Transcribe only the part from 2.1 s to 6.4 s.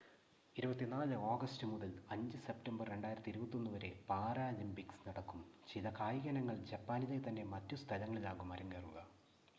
5 September 2021 വരെ Paralympics നടക്കും.ചില കായിക